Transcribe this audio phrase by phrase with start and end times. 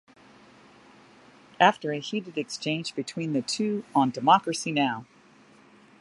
[1.59, 5.05] After a heated exchange between the two on Democracy Now!